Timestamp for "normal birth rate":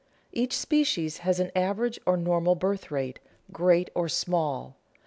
2.17-3.19